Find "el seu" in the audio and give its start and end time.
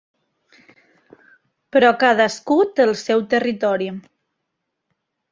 2.89-3.21